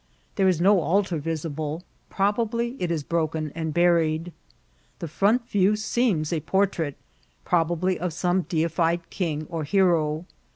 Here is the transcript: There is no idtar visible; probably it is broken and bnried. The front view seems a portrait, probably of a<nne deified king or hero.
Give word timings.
There 0.35 0.47
is 0.47 0.59
no 0.59 0.77
idtar 0.77 1.19
visible; 1.19 1.83
probably 2.09 2.75
it 2.81 2.89
is 2.89 3.03
broken 3.03 3.51
and 3.53 3.71
bnried. 3.71 4.31
The 4.97 5.07
front 5.07 5.47
view 5.47 5.75
seems 5.75 6.33
a 6.33 6.39
portrait, 6.39 6.97
probably 7.45 7.99
of 7.99 8.09
a<nne 8.11 8.47
deified 8.47 9.11
king 9.11 9.45
or 9.47 9.63
hero. 9.63 10.25